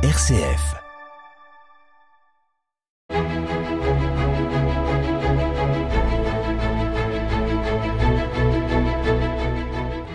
[0.00, 0.76] RCF.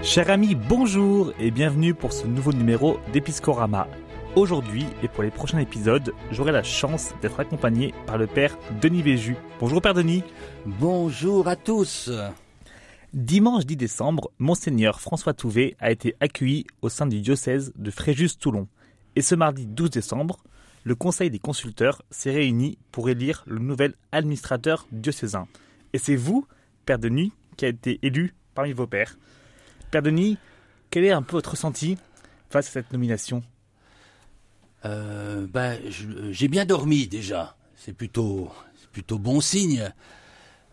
[0.02, 3.90] Chers amis, bonjour et bienvenue pour ce nouveau numéro d'Episcorama.
[4.38, 9.02] Aujourd'hui et pour les prochains épisodes, j'aurai la chance d'être accompagné par le père Denis
[9.02, 9.36] Véju.
[9.60, 10.24] Bonjour père Denis.
[10.65, 12.10] Bonjour à tous.
[13.13, 18.70] Dimanche 10 décembre, monseigneur François Touvet a été accueilli au sein du diocèse de Fréjus-Toulon.
[19.16, 20.40] Et ce mardi 12 décembre,
[20.84, 25.48] le Conseil des consulteurs s'est réuni pour élire le nouvel administrateur diocésain.
[25.94, 26.48] Et c'est vous,
[26.85, 29.18] Père Denis, qui a été élu parmi vos pères.
[29.91, 30.38] Père Denis,
[30.90, 31.98] quel est un peu votre ressenti
[32.49, 33.44] face à cette nomination?
[34.85, 35.80] Euh, ben,
[36.32, 37.55] J'ai bien dormi déjà.
[37.76, 38.52] C'est plutôt,
[39.09, 39.91] bon signe.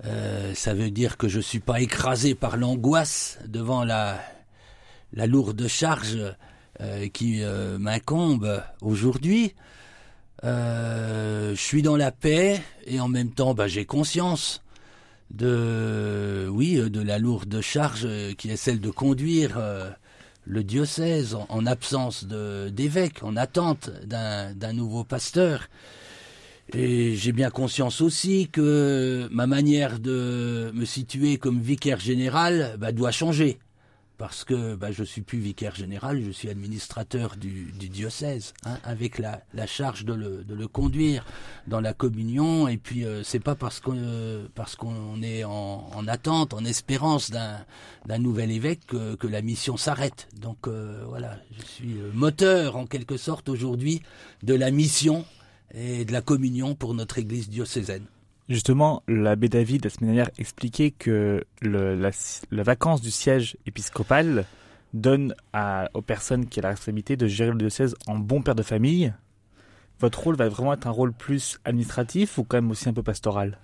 [0.04, 4.22] Euh, ça veut dire que je ne suis pas écrasé par l'angoisse devant la
[5.12, 6.18] lourde charge
[6.80, 9.54] euh, qui euh, m'incombe aujourd'hui.
[10.42, 14.62] je suis dans la paix et en même temps, ben, j'ai conscience
[15.30, 19.60] de, oui, de la lourde charge qui est celle de conduire
[20.44, 25.68] le diocèse en, absence d'évêque, en attente d'un nouveau pasteur.
[26.72, 32.92] Et j'ai bien conscience aussi que ma manière de me situer comme vicaire général bah,
[32.92, 33.58] doit changer.
[34.20, 39.18] Parce que bah, je suis plus vicaire général, je suis administrateur du, diocèse, hein, avec
[39.18, 41.24] la, charge de le, conduire
[41.68, 42.68] dans la communion.
[42.68, 43.96] Et puis euh, c'est pas parce qu'on
[44.78, 50.28] qu'on est en, attente, en espérance d'un nouvel évêque que, la mission s'arrête.
[50.38, 54.02] Donc euh, voilà, je suis moteur en quelque sorte aujourd'hui
[54.42, 55.24] de la mission
[55.72, 58.04] et de la communion pour notre Église diocésaine.
[58.50, 62.10] Justement, l'abbé David, la semaine dernière, expliquait que la,
[62.64, 64.44] vacance du siège épiscopal
[64.92, 65.36] donne
[65.94, 69.14] aux personnes qui ont la responsabilité de gérer le diocèse en bon père de famille.
[70.00, 73.04] Votre rôle va vraiment être un rôle plus administratif ou quand même aussi un peu
[73.04, 73.56] pastoral?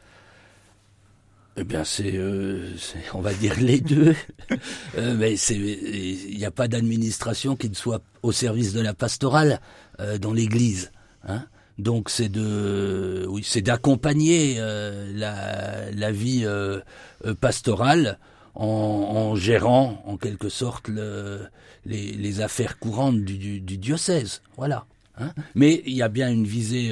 [1.56, 2.70] Eh bien, c'est, euh,
[3.12, 4.14] on va dire les deux.
[4.96, 8.94] Euh, mais c'est, il n'y a pas d'administration qui ne soit au service de la
[8.94, 9.60] pastorale
[10.00, 10.90] euh, dans l'Église.
[11.26, 11.44] Hein
[11.78, 16.80] donc c'est de, oui, c'est d'accompagner euh, la, la, vie euh,
[17.26, 18.18] euh, pastorale
[18.54, 21.46] en, gérant en quelque sorte le,
[21.84, 24.40] les, affaires courantes du, diocèse.
[24.56, 24.86] Voilà.
[25.18, 26.90] Hein Mais il y a bien une visée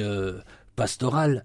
[0.75, 1.43] pastorale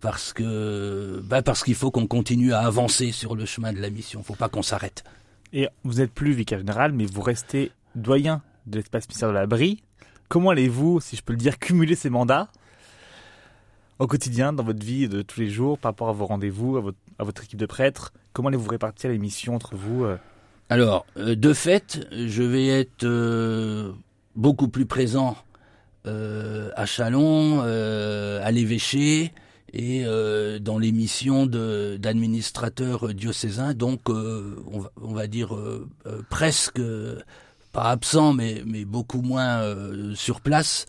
[0.00, 3.88] parce que, bah parce qu'il faut qu'on continue à avancer sur le chemin de la
[3.88, 4.20] mission.
[4.20, 5.04] Il ne faut pas qu'on s'arrête.
[5.54, 9.46] Et vous n'êtes plus vicaire général, mais vous restez doyen de l'espace ministère de la
[9.46, 9.82] Brie.
[10.28, 12.48] Comment allez-vous, si je peux le dire, cumuler ces mandats?
[14.02, 17.24] Au quotidien, dans votre vie de tous les jours, par rapport à vos rendez-vous, à
[17.24, 20.16] votre, équipe de prêtres Comment allez-vous répartir les missions entre vous euh?
[20.70, 23.92] Alors, euh, de fait, je vais être euh,
[24.34, 25.36] beaucoup plus présent
[26.04, 29.32] à Chalon, à l'évêché
[29.72, 30.04] et
[30.60, 35.56] dans les missions d'administrateurs diocésains, donc on va, dire
[36.28, 36.82] presque
[37.70, 39.62] pas absent, mais beaucoup moins
[40.16, 40.86] sur place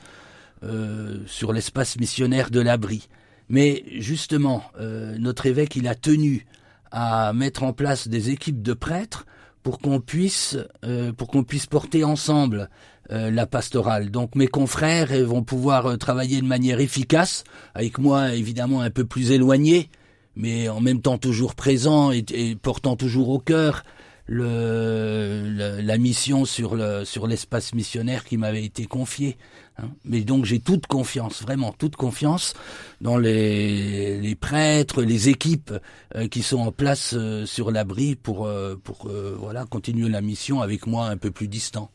[0.64, 3.10] euh, sur l'espace missionnaire de l'abri.
[3.50, 6.46] Mais justement, euh, notre évêque, il a tenu
[6.92, 9.26] à mettre en place des équipes de prêtres
[9.62, 12.70] pour qu'on puisse, euh, pour qu'on puisse porter ensemble
[13.10, 14.10] la pastorale.
[14.10, 17.44] Donc mes confrères vont pouvoir travailler de manière efficace,
[17.76, 19.90] avec moi évidemment un peu plus éloigné,
[20.38, 23.84] mais en même temps toujours présent et, et portant toujours au cœur
[24.26, 29.38] le, la mission sur le sur l'espace missionnaire qui m'avait été confié.
[29.78, 29.90] Hein.
[30.06, 32.54] Mais donc j'ai toute confiance, vraiment toute confiance
[33.02, 35.74] dans les, les prêtres, les équipes
[36.16, 40.62] euh, qui sont en place euh, sur l'abri pour euh, pour voilà continuer la mission
[40.62, 41.90] avec moi un peu plus distant.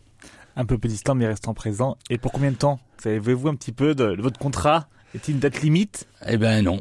[0.56, 1.96] Un peu plus distant mais restant présent.
[2.10, 2.80] Et pour combien de temps?
[3.02, 4.88] Savez-vous un petit peu de, votre contrat?
[5.14, 6.06] Est-il une date limite?
[6.26, 6.80] Eh ben non.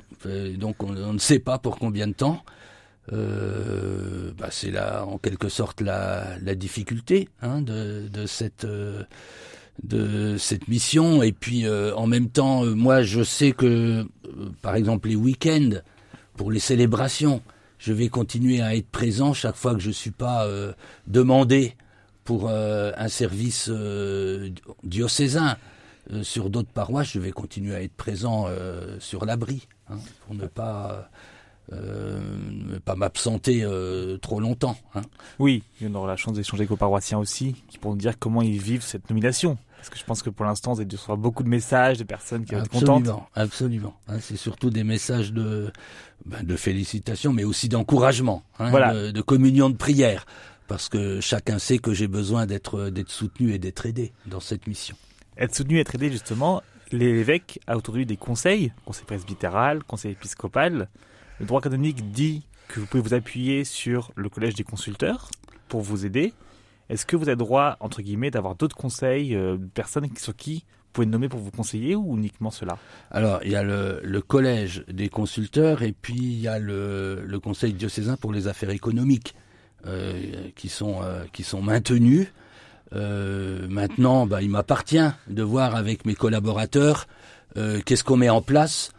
[0.58, 2.44] donc on, on, ne sait pas pour combien de temps.
[3.14, 9.04] Euh, bah c'est là en quelque sorte la, difficulté hein, de, de, cette euh,
[9.84, 11.24] de cette mission.
[11.24, 14.06] Et puis euh, en même temps moi je sais que
[14.62, 15.80] par exemple les week-ends
[16.36, 17.42] pour les célébrations
[17.80, 20.48] je vais continuer à être présent chaque fois que je suis pas
[21.06, 21.76] demandé
[22.24, 23.70] pour un service
[24.84, 25.58] diocésain.
[26.24, 28.48] Sur d'autres paroisses je vais continuer à être présent
[29.00, 31.12] sur l'abri hein, pour ne pas
[31.74, 34.78] euh, pas m'absenter euh, trop longtemps.
[34.96, 35.02] Hein.
[35.40, 38.42] Oui, on aura la chance d'échanger avec vos paroissiens aussi, qui pourront nous dire comment
[38.42, 39.58] ils vivent cette nomination.
[39.78, 42.04] Parce que je pense que pour l'instant, vous avez dû recevoir beaucoup de messages de
[42.04, 43.10] personnes qui vont être contentes.
[43.36, 45.72] Absolument, hein, c'est surtout des messages de,
[46.26, 50.26] ben, de félicitations, mais aussi d'encouragement, hein, de, de, communion de prière,
[50.68, 54.68] parce que chacun sait que j'ai besoin d'être d'être soutenu et d'être aidé dans cette
[54.68, 54.96] mission.
[55.38, 60.88] Être soutenu, et être aidé, justement, L'évêque a aujourd'hui des conseils, conseil presbytéral, conseil épiscopal.
[61.40, 65.30] Le droit canonique dit que vous pouvez vous appuyer sur le collège des consulteurs
[65.68, 66.34] pour vous aider.
[66.90, 71.04] Est-ce que vous avez droit, entre guillemets, d'avoir d'autres conseils, euh, personnes sur qui vous
[71.04, 72.80] pouvez nommer pour vous conseiller ou uniquement cela?
[73.12, 77.74] Alors, il y a le, collège des consulteurs et puis il y a le, conseil
[77.74, 79.36] diocésain pour les affaires économiques
[79.86, 82.28] euh, qui, sont, euh, qui sont maintenus.
[82.92, 87.06] maintenant, bah, il m'appartient de voir avec mes collaborateurs
[87.86, 88.92] qu'est-ce qu'on met en place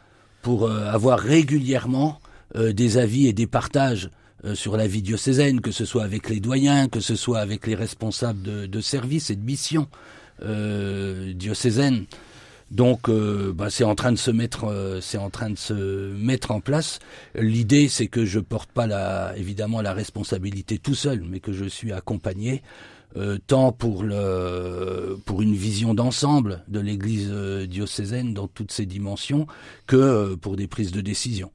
[0.43, 2.21] pour avoir régulièrement
[2.55, 4.11] des avis et des partages
[4.45, 7.67] euh, sur la vie diocésaine, que ce soit avec les doyens, que ce soit avec
[7.67, 9.89] les responsables de, de services et de missions
[10.43, 12.05] euh, diocésaines.
[12.71, 16.13] Donc, euh, bah, c'est en train de se mettre, euh, c'est en train de se
[16.13, 17.01] mettre en place.
[17.35, 21.65] L'idée, c'est que je porte pas la, évidemment la responsabilité tout seul, mais que je
[21.65, 22.63] suis accompagné
[23.47, 27.33] tant pour le, pour une vision d'ensemble de l'Église
[27.67, 29.47] diocésaine dans toutes ses dimensions,
[29.87, 31.51] que pour des prises de décision.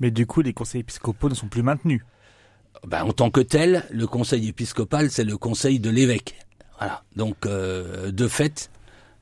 [0.00, 2.02] Mais du coup, les conseils épiscopaux ne sont plus maintenus.
[2.86, 6.34] Ben, en tant que tel, le conseil épiscopal, c'est le conseil de l'évêque.
[6.78, 7.02] Voilà.
[7.14, 8.70] Donc, euh, de fait,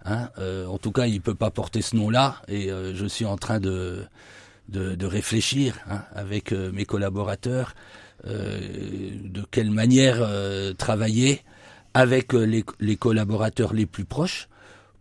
[0.05, 3.25] hein, euh, en tout cas, il peut pas porter ce nom-là, et euh, je suis
[3.25, 4.05] en train de
[4.69, 7.75] de, de réfléchir hein, avec mes collaborateurs
[8.27, 10.21] de quelle manière
[10.77, 11.43] travailler
[11.95, 14.51] avec les, les, collaborateurs les plus proches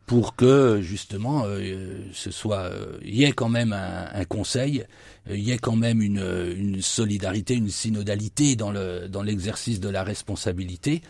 [0.07, 2.71] pour que justement euh, ce soit
[3.03, 4.85] il y ait quand même un, conseil,
[5.29, 10.03] il y ait quand même une, solidarité, une synodalité dans le dans l'exercice de la
[10.03, 11.03] responsabilité.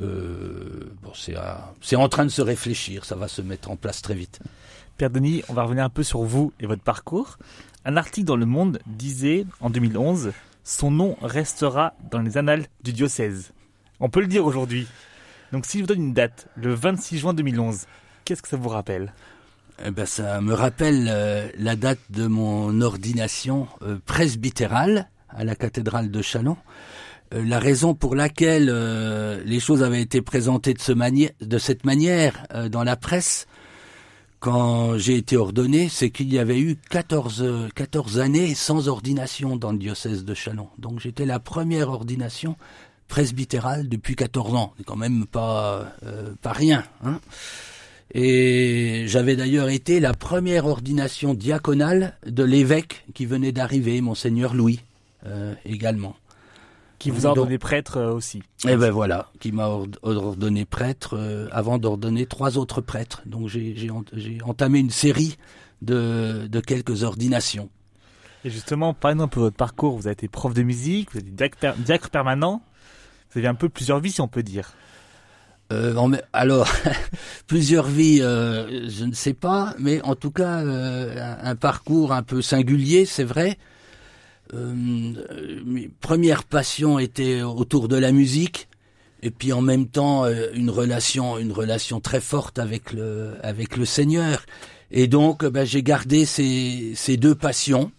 [0.00, 1.12] Euh, bon,
[1.82, 4.38] c'est en train de se réfléchir, ça va se mettre en place très vite.
[4.96, 7.38] Père Denis, on va revenir un peu sur vous et votre parcours.
[7.84, 10.32] Un article dans Le Monde disait en 2011
[10.62, 13.52] son nom restera dans les annales du diocèse.
[14.00, 14.86] On peut le dire aujourd'hui.
[15.50, 17.86] Donc si je vous donne une date, le 26 juin 2011,
[18.28, 19.14] Qu'est-ce que ça vous rappelle
[19.86, 25.54] eh ben, ça me rappelle euh, la date de mon ordination euh, presbytérale à la
[25.54, 26.58] cathédrale de Chalon.
[27.32, 28.66] Euh, la raison pour laquelle
[29.46, 33.46] les choses avaient été présentées de, ce de cette manière dans la presse
[34.40, 39.72] quand j'ai été ordonné, c'est qu'il y avait eu 14, 14 années sans ordination dans
[39.72, 40.68] le diocèse de Chalon.
[40.76, 42.56] Donc j'étais la première ordination
[43.06, 44.74] presbytérale depuis 14 ans.
[44.76, 45.94] C'est quand même pas,
[46.42, 46.84] pas rien.
[47.02, 47.20] Hein
[48.12, 54.80] et j'avais d'ailleurs été la première ordination diaconale de l'évêque qui venait d'arriver, monseigneur Louis,
[55.26, 56.16] euh, également.
[56.98, 58.42] Qui vous a ordonné prêtre euh, aussi.
[58.66, 59.68] Eh ben voilà, qui m'a
[60.02, 63.22] ordonné prêtre euh, avant d'ordonner trois autres prêtres.
[63.26, 63.90] Donc j'ai
[64.42, 65.36] entamé une série
[65.82, 67.68] de, de quelques ordinations.
[68.44, 69.96] Et justement, parlez-nous un peu de votre parcours.
[69.96, 72.62] Vous avez été prof de musique, vous êtes diacre permanent.
[73.30, 74.72] Vous avez un peu plusieurs vies, si on peut dire.
[75.70, 76.68] Euh, alors,
[77.46, 82.22] plusieurs vies, euh, je ne sais pas, mais en tout cas, euh, un, parcours un
[82.22, 83.58] peu singulier, c'est vrai.
[84.54, 88.68] mes premières passions étaient autour de la musique,
[89.22, 90.24] et puis en même temps
[90.54, 94.46] une relation, une relation très forte avec le, avec le Seigneur.
[94.90, 97.92] Et donc, ben, j'ai gardé ces, ces deux passions.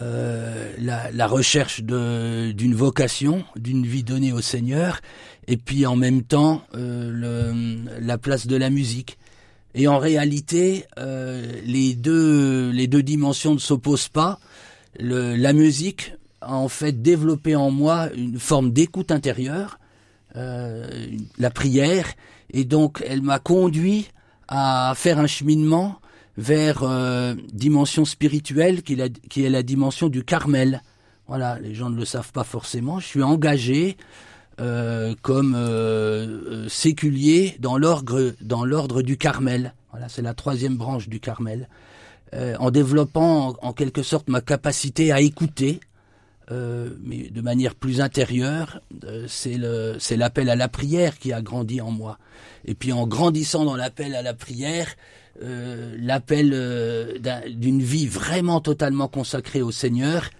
[0.00, 5.00] La, la, recherche d'une vocation, d'une vie donnée au Seigneur,
[5.48, 9.18] et puis en même temps euh, le, la place de la musique.
[9.74, 14.38] Et en réalité, euh, les deux les deux dimensions ne s'opposent pas.
[14.98, 19.78] Le, la musique a en fait développé en moi une forme d'écoute intérieure,
[20.36, 20.86] euh,
[21.38, 22.06] la prière,
[22.50, 24.08] et donc elle m'a conduit
[24.48, 26.00] à faire un cheminement
[26.36, 30.82] vers euh, dimension spirituelle qui est, la, dimension du Carmel.
[31.28, 33.00] Voilà, les gens ne le savent pas forcément.
[33.00, 33.96] Je suis engagé
[34.58, 36.26] euh, comme euh,
[36.64, 39.74] euh, séculier dans l'ordre dans l'ordre du Carmel.
[39.90, 41.68] Voilà, c'est la troisième branche du Carmel.
[42.58, 45.80] en développant en, quelque sorte ma capacité à écouter,
[46.50, 48.80] mais de manière plus intérieure,
[49.26, 52.18] c'est l'appel à la prière qui a grandi en moi.
[52.66, 54.88] Et puis en grandissant dans l'appel à la prière,
[55.40, 60.30] l'appel d'une vie vraiment totalement consacrée au Seigneur,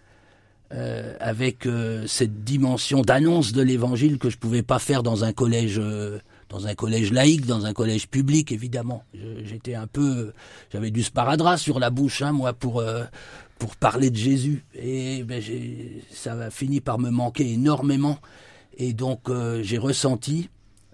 [0.72, 5.32] euh, avec euh, cette dimension d'annonce de l'évangile que je pouvais pas faire dans un
[5.32, 9.04] collège euh, dans un collège laïque, dans un collège public évidemment.
[9.44, 10.32] J'étais un peu
[10.72, 12.82] j'avais du sparadrap sur la bouche hein, moi pour
[13.60, 15.40] pour parler de Jésus et ben,
[16.10, 18.18] ça a fini par me manquer énormément
[18.76, 19.30] et donc
[19.62, 20.50] j'ai ressenti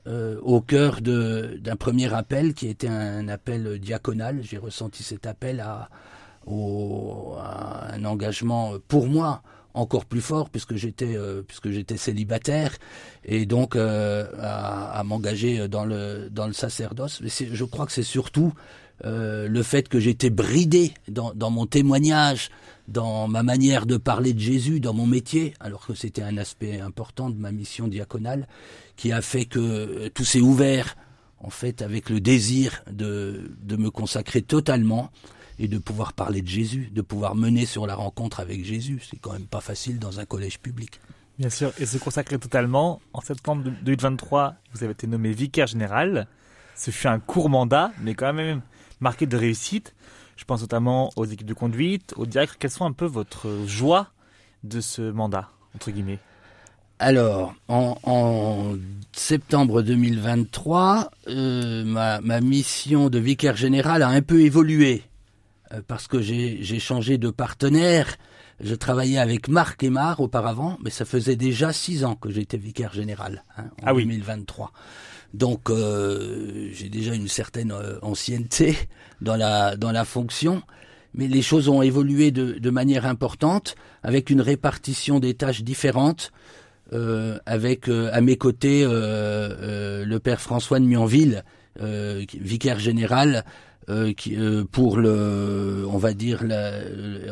[0.07, 5.89] au cœur d'un premier appel qui était un appel diaconal, j'ai ressenti cet appel à,
[6.47, 9.43] au, à un engagement pour moi
[9.75, 12.77] encore plus fort puisque j'étais euh, puisque j'étais célibataire
[13.25, 17.21] et donc euh, à, m'engager dans le dans le sacerdoce.
[17.23, 18.53] Mais je crois que c'est surtout
[19.05, 22.51] euh, le fait que j'étais bridé dans, dans mon témoignage,
[22.87, 26.81] dans ma manière de parler de Jésus, dans mon métier, alors que c'était un aspect
[26.81, 28.47] important de ma mission diaconale,
[28.97, 30.97] qui a fait que tout s'est ouvert
[31.41, 35.11] en fait avec le désir de, de me consacrer totalement
[35.63, 39.01] et de pouvoir parler de Jésus, de pouvoir mener sur la rencontre avec Jésus.
[39.09, 41.01] C'est quand même pas facile dans un collège public.
[41.39, 43.01] Bien sûr, et se consacrer totalement.
[43.13, 46.27] En septembre 2023, vous avez été nommé vicaire général.
[46.75, 48.61] Ce fut un court mandat, mais quand même
[48.99, 49.95] marqué de réussite.
[50.37, 52.59] Je pense notamment aux équipes de conduite, aux diacres.
[52.59, 54.09] Quelles sont un peu votre joie
[54.65, 56.19] de ce mandat, entre guillemets?
[56.99, 58.75] Alors, en,
[59.13, 65.05] septembre 2023, euh, ma, ma, mission de vicaire général a un peu évolué.
[65.73, 68.17] Euh, parce que j'ai changé de partenaire.
[68.61, 72.93] Je travaillais avec Marc Aymar auparavant, mais ça faisait déjà six ans que j'étais vicaire
[72.93, 74.73] général hein, en ah 2023.
[75.35, 78.77] Donc euh, j'ai déjà une certaine euh, ancienneté
[79.21, 80.63] dans la dans la fonction,
[81.15, 86.33] mais les choses ont évolué de, de manière importante avec une répartition des tâches différentes.
[86.93, 91.43] Euh, avec à mes côtés le père François de Mionville,
[91.81, 93.47] vicaire général,
[93.89, 96.45] euh, qui, euh, pour le, on va dire,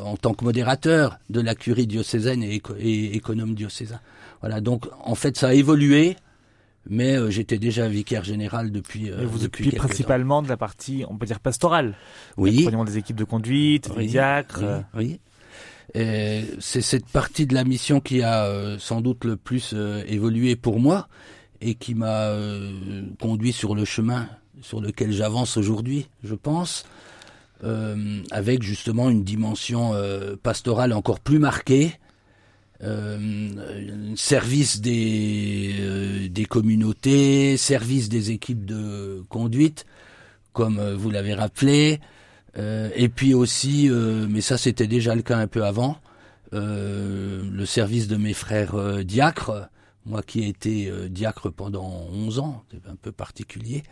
[0.02, 2.61] en tant que modérateur de la curie diocésaine et,
[3.14, 4.00] économe diocésain.
[4.40, 6.16] Voilà, donc en fait ça a évolué,
[6.88, 9.07] mais euh, j'étais déjà vicaire général depuis.
[9.07, 11.95] et vous occupez principalement de la partie, on peut dire pastorale.
[12.37, 12.69] Oui.
[12.85, 14.64] des équipes de conduite, des diacres.
[14.97, 15.21] Oui.
[15.95, 19.73] C'est cette partie de la mission qui a sans doute le plus
[20.09, 21.07] évolué pour moi
[21.61, 22.33] et qui m'a
[23.21, 24.28] conduit sur le chemin
[24.62, 26.85] sur lequel j'avance aujourd'hui, je pense,
[27.62, 31.93] euh, avec justement une dimension euh, pastorale encore plus marquée,
[32.83, 33.50] euh,
[34.17, 39.85] service des, des communautés, service des équipes de conduite,
[40.55, 42.00] comme vous l'avez rappelé,
[42.57, 45.99] et puis aussi, mais ça c'était déjà le cas un peu avant,
[46.52, 49.69] le service de mes frères diacres,
[50.07, 53.83] moi qui ai été diacre pendant 11 ans, c'est un peu particulier,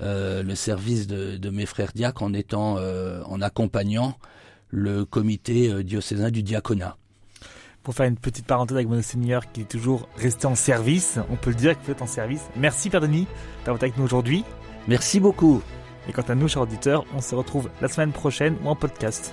[0.00, 4.18] euh, le service de, mes frères diacres en étant euh, en accompagnant
[4.68, 6.96] le comité euh, diocésain du diaconat.
[7.84, 11.36] Pour faire une petite parenthèse avec mon Seigneur qui est toujours resté en service, on
[11.36, 12.42] peut le dire que vous êtes en service.
[12.56, 13.26] Merci Père Denis
[13.58, 14.44] d'avoir été avec nous aujourd'hui.
[14.88, 15.62] Merci beaucoup.
[16.08, 19.32] Et quant à nous, chers auditeurs, on se retrouve la semaine prochaine ou en podcast.